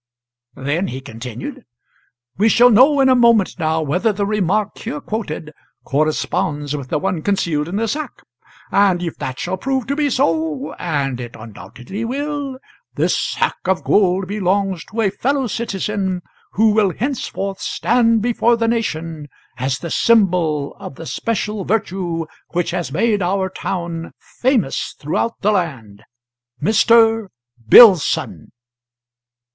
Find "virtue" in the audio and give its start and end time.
21.63-22.25